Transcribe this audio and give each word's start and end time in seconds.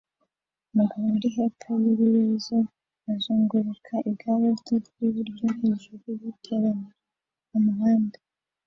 Umugabo 0.71 1.03
uri 1.17 1.29
hepfo 1.35 1.71
yibibazo 1.83 2.57
azunguruka 3.11 3.93
igare 4.09 4.47
rye 4.59 4.75
ryibiryo 4.87 5.47
hejuru 5.59 6.05
yiteraniro 6.21 6.99
mumuhanda 7.49 8.17